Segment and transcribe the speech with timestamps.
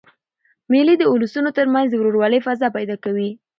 [0.71, 3.29] مېلې د اولسونو تر منځ د ورورولۍ فضا پیدا کوي.